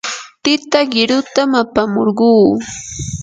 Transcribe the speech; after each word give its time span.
tita 0.43 0.79
qirutam 0.91 1.49
apamurquu. 1.61 2.31